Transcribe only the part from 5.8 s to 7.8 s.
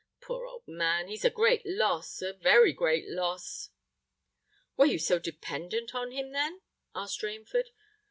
on him, then?" asked Rainford.